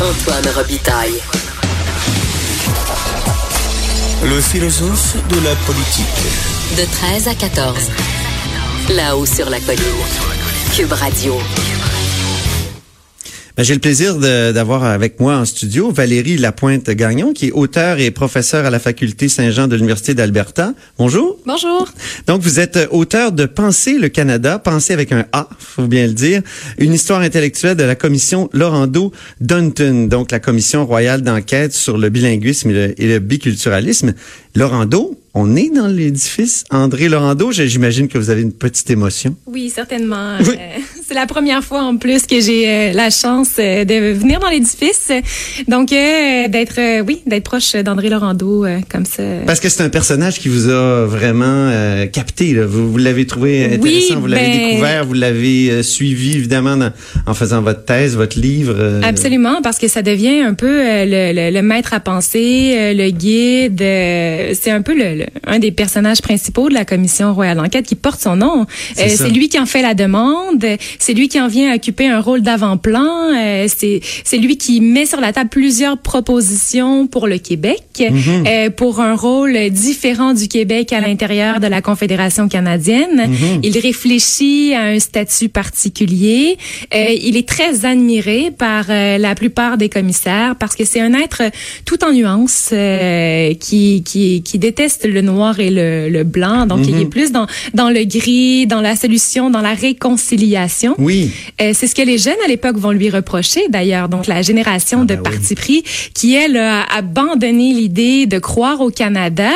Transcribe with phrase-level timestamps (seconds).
[0.00, 1.22] Antoine Robitaille.
[4.24, 6.06] Le philosophe de la politique.
[6.76, 7.74] De 13 à 14.
[8.90, 9.80] Là-haut sur la colline.
[10.74, 11.38] Cube Radio.
[13.56, 18.10] Ben, J'ai le plaisir d'avoir avec moi en studio Valérie Lapointe-Gagnon, qui est auteure et
[18.10, 20.74] professeure à la faculté Saint-Jean de l'Université d'Alberta.
[20.98, 21.38] Bonjour.
[21.46, 21.88] Bonjour.
[22.26, 26.12] Donc, vous êtes auteur de Penser le Canada, Penser avec un A, faut bien le
[26.12, 26.42] dire,
[26.76, 32.68] une histoire intellectuelle de la commission Laurando-Dunton, donc la commission royale d'enquête sur le bilinguisme
[32.68, 34.12] et le, et le biculturalisme.
[34.54, 37.52] Laurando, on est dans l'édifice André Laurando.
[37.52, 39.34] J'imagine que vous avez une petite émotion.
[39.46, 40.36] Oui, certainement.
[40.40, 40.56] Oui.
[41.08, 44.48] C'est la première fois en plus que j'ai euh, la chance euh, de venir dans
[44.48, 45.12] l'édifice.
[45.68, 49.22] Donc, euh, d'être, euh, oui, d'être proche d'André Laurando euh, comme ça.
[49.46, 52.54] Parce que c'est un personnage qui vous a vraiment euh, capté.
[52.54, 52.66] Là.
[52.66, 56.92] Vous, vous l'avez trouvé intéressant, Oui, vous l'avez ben- découvert, vous l'avez suivi évidemment dans-
[57.26, 59.00] en faisant votre thèse, votre livre.
[59.04, 62.94] Absolument, parce que ça devient un peu euh, le, le- le maître à penser, euh,
[62.94, 63.80] le guide.
[63.80, 67.86] euh, c'est un peu le, le- un des personnages principaux de la commission royale d'enquête
[67.86, 68.62] qui porte son nom.
[68.98, 70.64] Euh, c'est lui qui en fait la demande.
[70.98, 73.32] C'est lui qui en vient occuper un rôle d'avant-plan.
[73.34, 78.46] euh, c'est c'est lui qui met sur la table plusieurs propositions pour le Québec, Mm-hmm.
[78.46, 83.18] euh, pour un rôle différent du Québec à l'intérieur de la Confédération canadienne.
[83.26, 83.60] Mm-hmm.
[83.62, 86.58] Il réfléchit à un statut particulier.
[86.94, 91.14] Euh, il est très admiré par euh, la plupart des commissaires parce que c'est un
[91.14, 91.42] être
[91.86, 96.66] tout en nuances euh, qui, qui, qui déteste le noir et le, le blanc.
[96.66, 100.85] Donc, il est plus dans, dans le gris, dans la solution, dans la réconciliation.
[100.98, 101.30] Oui.
[101.60, 104.08] Euh, c'est ce que les jeunes à l'époque vont lui reprocher d'ailleurs.
[104.08, 105.30] Donc la génération Ah, de ben oui.
[105.32, 109.50] parti pris qui elle a abandonné l'idée de croire au Canada.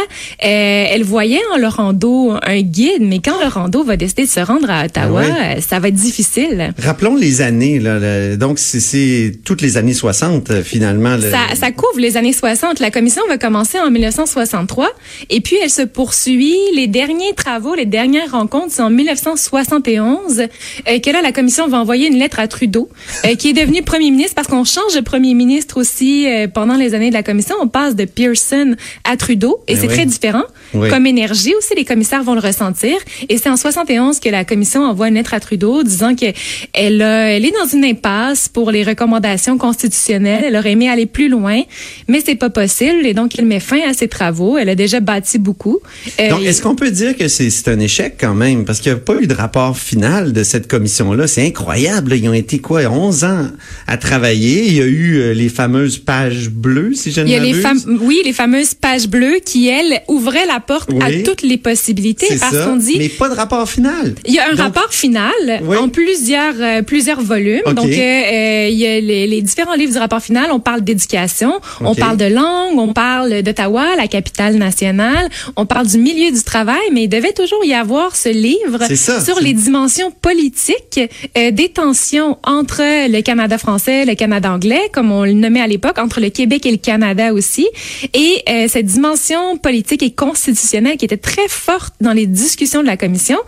[0.44, 4.70] Euh, elle voyait en Laurando un guide, mais quand Laurando va décider de se rendre
[4.70, 6.72] à Ottawa, Ah ça va être difficile.
[6.82, 7.78] Rappelons les années.
[7.78, 11.16] Là, le- donc, c'est- toutes les années 60, euh, finalement.
[11.16, 12.80] le- Ça, ça couvre les années 60.
[12.80, 14.88] La commission va commencer en 1963
[15.28, 16.56] et puis elle se poursuit.
[16.74, 20.40] Les derniers travaux, les dernières rencontres, c'est en 1971
[20.88, 22.88] euh, que là, la commission va envoyer une lettre à Trudeau,
[23.24, 26.76] euh, qui est devenu premier ministre parce qu'on change de premier ministre aussi euh, pendant
[26.76, 27.54] les années de la commission.
[27.60, 29.94] On passe de Pearson à Trudeau et Ben c'est oui.
[29.94, 30.44] très différent.
[30.74, 30.88] Oui.
[30.88, 32.96] Comme énergie aussi, les commissaires vont le ressentir.
[33.28, 36.26] Et c'est en 71 que la commission envoie une lettre à Trudeau disant que
[36.72, 40.44] elle, a- elle est dans une impasse pour les recommandations constitutionnelles.
[40.46, 41.62] Elle aurait aimé aller plus loin,
[42.08, 43.04] mais c'est pas possible.
[43.04, 44.56] Et donc, il met fin à ses travaux.
[44.58, 45.78] Elle a déjà bâti beaucoup.
[46.20, 48.64] Euh, Donc, est-ce qu'on peut dire que c'est un échec quand même?
[48.64, 50.68] Parce qu'il n'y a pas eu de rapport final de cette
[51.10, 51.26] commission-là.
[51.26, 52.10] C'est incroyable.
[52.10, 52.16] là.
[52.16, 53.46] Ils ont été, quoi, 11 ans
[53.86, 54.64] à travailler.
[54.66, 57.86] Il y a eu euh, les fameuses pages bleues, si je ne m'abuse.
[58.00, 61.02] oui, les fameuses pages bleues qui, elles, ouvraient la porte Oui.
[61.02, 64.14] à toutes les possibilités parce qu'on dit Mais pas de rapport final.
[64.26, 65.32] Il y a un Donc, rapport final
[65.64, 65.76] Oui.
[65.76, 67.62] en plusieurs euh, plusieurs volumes.
[67.66, 70.50] Donc euh, il y a les, les différents livres du rapport final.
[70.52, 75.86] On parle d'éducation, on parle de langue, on parle d'Ottawa, la capitale nationale, on parle
[75.86, 80.10] du milieu du travail, mais il devait toujours y avoir ce livre sur les dimensions
[80.10, 80.99] politiques
[81.38, 85.66] euh, des tensions entre le Canada français, le Canada anglais, comme on le nommait à
[85.66, 87.66] l'époque, entre le Québec et le Canada aussi,
[88.14, 92.86] et euh, cette dimension politique et constitutionnelle qui était très forte dans les discussions de
[92.86, 93.38] la commission.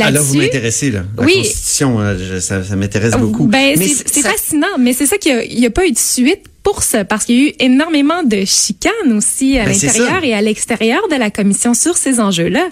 [0.00, 1.02] Ah, là, vous m'intéressez, là.
[1.18, 1.34] La Oui.
[1.36, 3.46] Constitution, euh, je- ça, ça m'intéresse beaucoup.
[3.46, 6.82] ben, c'est ça- fascinant, mais c'est ça qu'il n'y a, pas eu de suite pour
[6.82, 10.42] ça, parce qu'il y a eu énormément de chicanes aussi à Ben, l'intérieur et à
[10.42, 12.68] l'extérieur de la commission sur ces enjeux-là.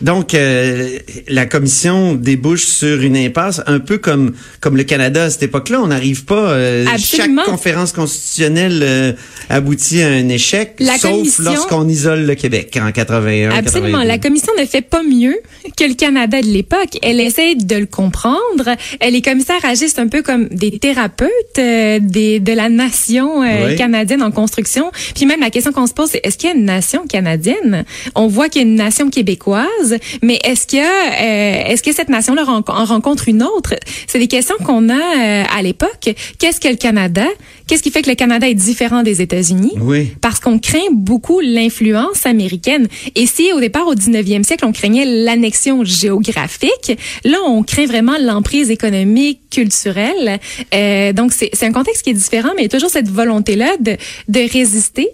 [0.00, 5.30] Donc, euh, la commission débouche sur une impasse, un peu comme comme le Canada à
[5.30, 5.80] cette époque-là.
[5.82, 6.50] On n'arrive pas.
[6.50, 9.12] euh, chaque conférence constitutionnelle euh,
[9.48, 13.50] aboutit à un échec, La sauf commission- lorsqu'on isole le Québec en 81.
[13.50, 13.98] Absolument.
[13.98, 14.08] 82.
[14.08, 15.36] La commission ne fait pas mieux
[15.76, 16.98] que le Canada de l'époque.
[17.02, 18.76] Elle essaie de le comprendre.
[19.08, 21.28] Les commissaires agissent un peu comme des thérapeutes
[21.58, 23.76] euh, des, de la nation euh, Oui.
[23.76, 24.90] canadienne en construction.
[25.14, 27.84] Puis même la question qu'on se pose, c'est est-ce qu'il y a une nation canadienne?
[28.14, 29.83] On voit qu'il y a une nation québécoise.
[30.22, 33.74] Mais est-ce que euh, est-ce que cette nation-là en rencontre une autre?
[34.06, 36.14] C'est des questions qu'on a euh, à l'époque.
[36.38, 37.26] Qu'est-ce que le Canada?
[37.66, 39.72] Qu'est-ce qui fait que le Canada est différent des États-Unis?
[39.80, 40.12] Oui.
[40.20, 42.88] Parce qu'on craint beaucoup l'influence américaine.
[43.14, 46.92] Et si au départ au 19e siècle on craignait l'annexion géographique,
[47.24, 50.38] là on craint vraiment l'emprise économique, culturelle.
[50.74, 53.76] Euh, donc c'est un contexte qui est différent, mais il y a toujours cette volonté-là
[53.80, 53.96] de
[54.28, 55.08] de résister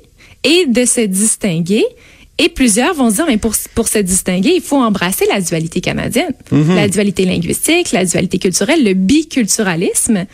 [0.44, 1.84] et de se distinguer.
[2.38, 5.80] Et plusieurs vont se dire, mais pour, pour se distinguer, il faut embrasser la dualité
[5.82, 6.74] canadienne, Mhm.
[6.74, 10.24] la dualité linguistique, la dualité culturelle, le biculturalisme,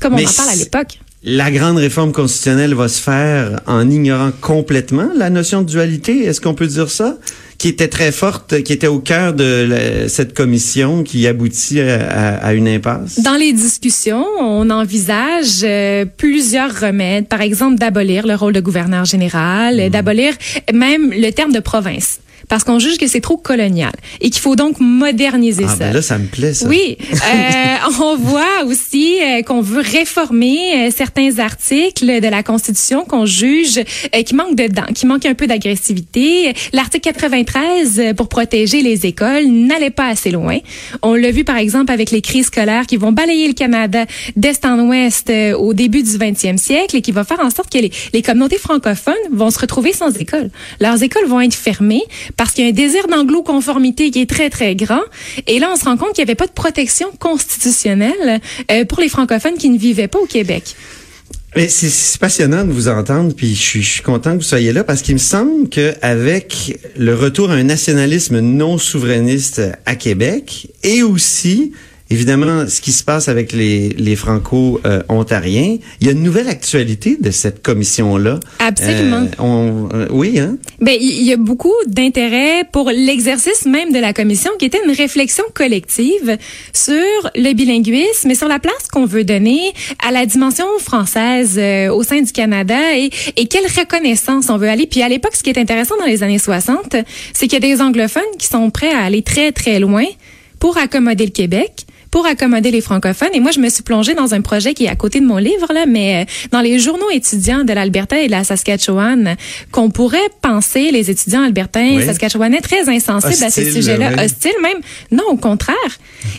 [0.00, 1.00] comme on en parle à l'époque.
[1.24, 6.24] La grande réforme constitutionnelle va se faire en ignorant complètement la notion de dualité.
[6.24, 7.16] Est-ce qu'on peut dire ça?
[7.58, 12.52] Qui était très forte, qui était au cœur de la- cette commission qui aboutit à,
[12.52, 13.20] une impasse?
[13.20, 19.04] Dans les discussions, on envisage euh, plusieurs remèdes, par exemple d'abolir le rôle de gouverneur
[19.06, 19.88] général, Mhm.
[19.90, 20.34] d'abolir
[20.72, 24.56] même le terme de province, parce qu'on juge que c'est trop colonial et qu'il faut
[24.56, 25.76] donc moderniser Ah ça.
[25.76, 26.66] ben là, ça me plaît, ça.
[26.68, 33.04] Oui, euh, on voit aussi euh, qu'on veut réformer euh, certains articles de la Constitution
[33.04, 36.52] qu'on juge euh, qui manquent de dents, qui manquent un peu d'agressivité.
[36.72, 40.58] L'article 93 euh, pour protéger les écoles n'allait pas assez loin.
[41.02, 44.04] On l'a vu par exemple avec les crises scolaires qui vont balayer le Canada
[44.36, 47.78] d'est en ouest au début du 20e siècle et qui va faire en sorte que
[47.78, 50.50] les, les communautés francophones vont se retrouver sans école.
[50.80, 52.02] Leurs écoles vont être fermées
[52.36, 55.02] parce qu'il y a un désir d'anglo-conformité qui est très, très grand.
[55.46, 58.40] Et là, on se rend compte qu'il n'y avait pas de protection constitutionnelle
[58.70, 60.74] euh, pour les francophones qui ne vivaient pas au Québec.
[61.68, 64.84] C'est- passionnant de vous entendre, puis je suis, je suis content que vous soyez là
[64.84, 70.68] parce qu'il me semble que avec le retour à un nationalisme non souverainiste à Québec
[70.82, 71.72] et aussi
[72.10, 77.16] évidemment ce qui se passe avec les, les franco-ontariens, il y a une nouvelle actualité
[77.20, 78.40] de cette commission-là.
[78.58, 79.22] Absolument.
[79.22, 80.56] Euh, on, euh, oui, hein?
[80.80, 84.92] Ben, il y a beaucoup d'intérêt pour l'exercice même de la commission, qui était une
[84.92, 86.38] réflexion collective
[86.72, 89.72] sur le bilinguisme et sur la place qu'on veut donner
[90.06, 94.68] à la dimension française euh, au sein du Canada et, et quelle reconnaissance on veut
[94.68, 94.86] aller.
[94.86, 96.96] Puis à l'époque, ce qui est intéressant dans les années 60,
[97.32, 100.04] c'est qu'il y a des anglophones qui sont prêts à aller très très loin
[100.58, 103.30] pour accommoder le Québec pour accommoder les francophones.
[103.34, 105.36] Et moi, je me suis plongée dans un projet qui est à côté de mon
[105.36, 109.36] livre, là, mais euh, dans les journaux étudiants de l'Alberta et de la Saskatchewan,
[109.72, 112.02] qu'on pourrait penser les étudiants albertains Oui.
[112.02, 114.24] et saskatchewanais très insensibles à ces sujets-là, oui.
[114.24, 114.78] hostiles même?
[115.10, 115.76] Non, au contraire.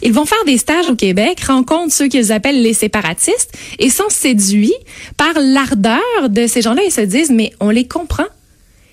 [0.02, 4.10] Ils vont faire des stages au Québec, rencontrent ceux qu'ils appellent les séparatistes et sont
[4.10, 4.74] séduits
[5.18, 8.26] par l'ardeur de ces gens-là et se disent, mais on les comprend.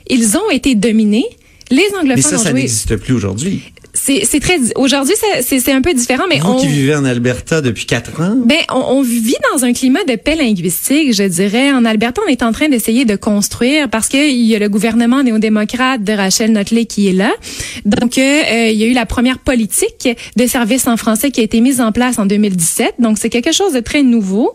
[0.09, 1.25] Ils ont été dominés.
[1.71, 3.62] Les anglophones Mais ça, ça n'existe plus aujourd'hui.
[4.06, 4.58] C'est c'est très.
[4.76, 6.56] Aujourd'hui, c'est c'est un peu différent, mais Vous on.
[6.56, 10.16] qui vivez en Alberta depuis quatre ans, Ben, on, on vit dans un climat de
[10.16, 11.72] paix linguistique, je dirais.
[11.72, 14.68] En Alberta, on est en train d'essayer de construire parce que il y a le
[14.68, 17.32] gouvernement néo-démocrate de Rachel Notley qui est là.
[17.86, 21.40] Donc, euh, euh, il y a eu la première politique de service en français qui
[21.40, 22.96] a été mise en place en 2017.
[22.98, 24.52] Donc, c'est quelque chose de très nouveau.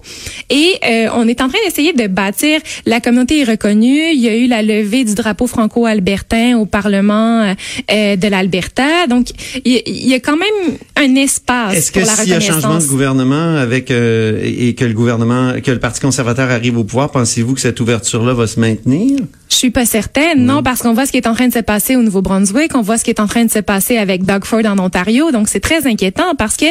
[0.51, 2.59] Et euh, on est en train d'essayer de bâtir.
[2.85, 4.11] La communauté est reconnue.
[4.13, 7.55] Il y a eu la levée du drapeau franco-albertain au Parlement
[7.91, 9.07] euh, de l'Alberta.
[9.07, 9.27] Donc,
[9.65, 12.39] il y, a- il y a quand même un espace Est-ce que s'il y a
[12.39, 16.83] changement de gouvernement avec euh, et que le gouvernement, que le Parti conservateur arrive au
[16.83, 19.17] pouvoir, pensez-vous que cette ouverture-là va se maintenir?
[19.49, 21.59] Je suis pas certaine, non, parce qu'on voit ce qui est en train de se
[21.59, 24.45] passer au Nouveau-Brunswick, on voit ce qui est en train de se passer avec Doug
[24.45, 26.65] Ford en Ontario, donc c'est très inquiétant parce que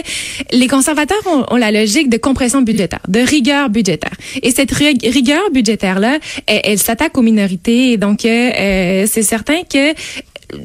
[0.52, 4.12] les conservateurs ont, ont la logique de compression budgétaire, de rigueur budgétaire.
[4.42, 9.62] Et cette ri- rigueur budgétaire-là, elle, elle s'attaque aux minorités, donc euh, euh, c'est certain
[9.70, 9.92] que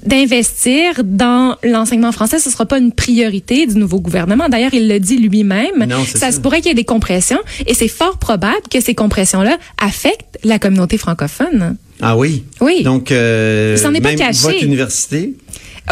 [0.06, 4.48] d'investir dans l'enseignement français, ce sera pas une priorité du nouveau gouvernement.
[4.50, 5.88] D'ailleurs, il le dit lui-même.
[6.08, 6.32] Ça, ça.
[6.32, 10.40] se pourrait qu'il y ait des compressions et c'est fort probable que ces compressions-là affectent
[10.44, 11.76] la communauté francophone.
[12.02, 12.44] Ah oui?
[12.62, 12.84] Oui.
[12.84, 14.42] Donc, euh, Il est pas caché.
[14.42, 15.34] votre université?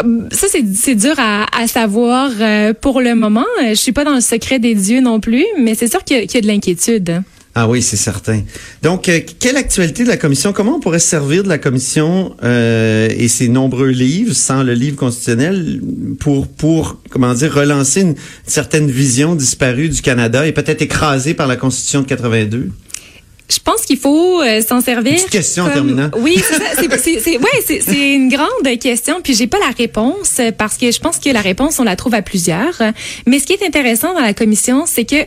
[0.04, 3.44] Euh, Ça, c'est, dur à, à savoir euh, pour le moment.
[3.62, 6.16] Euh, Je suis pas dans le secret des dieux non plus, mais c'est sûr qu'il
[6.16, 7.22] y a, qu'il y a de l'inquiétude.
[7.54, 8.42] Ah oui, c'est certain.
[8.82, 10.54] Donc, euh, quelle actualité de la commission?
[10.54, 14.72] Comment on pourrait se servir de la commission euh, et ses nombreux livres, sans le
[14.72, 15.80] livre constitutionnel,
[16.18, 18.14] pour, pour comment dire, relancer une,
[18.46, 22.70] certaine vision disparue du Canada et peut-être écrasée par la Constitution de 82?
[23.50, 25.16] Je pense qu'il faut euh, s'en servir.
[25.16, 26.10] Petite question en comme- terminant.
[26.16, 29.20] Oui, c'est ouais, c'est, c'est une grande question.
[29.22, 32.14] Puis j'ai pas la réponse parce que je pense que la réponse on la trouve
[32.14, 32.80] à plusieurs.
[33.26, 35.26] Mais ce qui est intéressant dans la commission, c'est que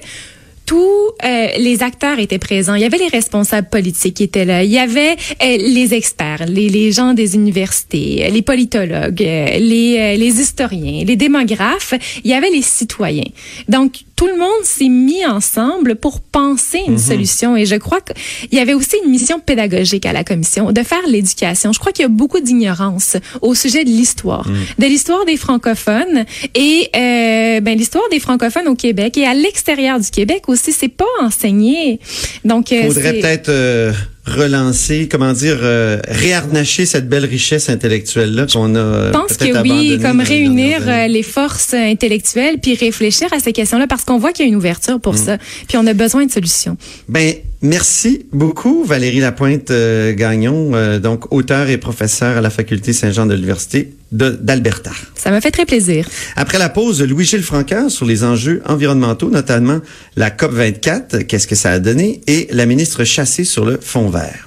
[0.65, 2.75] tous euh, les acteurs étaient présents.
[2.75, 4.63] Il y avait les responsables politiques qui étaient là.
[4.63, 9.57] Il y avait euh, les experts, les, les gens des universités, euh, les politologues, euh,
[9.57, 11.93] les, euh, les historiens, les démographes.
[12.23, 13.29] Il y avait les citoyens.
[13.69, 17.57] Donc, tout le monde s'est mis ensemble pour penser une solution.
[17.57, 21.05] Et je crois qu'il y avait aussi une mission pédagogique à la commission, de faire
[21.07, 21.73] l'éducation.
[21.73, 24.47] Je crois qu'il y a beaucoup d'ignorance au sujet de l'histoire,
[24.79, 29.99] de l'histoire des francophones et euh, ben, l'histoire des francophones au Québec et à l'extérieur
[29.99, 30.71] du Québec aussi.
[30.71, 31.99] C'est pas enseigné.
[32.45, 33.91] Donc, euh, Faudrait peut-être euh,
[34.25, 39.61] relancer, comment dire, euh, réharnacher cette belle richesse intellectuelle-là qu'on a euh, Je pense peut-être
[39.63, 44.03] que oui, comme réunir euh, les forces euh, intellectuelles puis réfléchir à ces questions-là parce
[44.03, 45.01] qu'on voit qu'il y a une ouverture Mm.
[45.01, 45.37] pour ça.
[45.67, 46.77] Puis on a besoin de solutions.
[47.07, 52.93] Ben, merci beaucoup, Valérie Lapointe euh, Gagnon, euh, donc auteur et professeur à la faculté
[52.93, 54.91] Saint-Jean de l'Université d'Alberta.
[55.15, 56.07] Ça m'a fait très plaisir.
[56.35, 59.79] Après la pause, Louis-Gilles Francaire sur les enjeux environnementaux, notamment
[60.15, 64.09] la COP 24, qu'est-ce que ça a donné, et la ministre Chassé sur le fond
[64.09, 64.44] vert.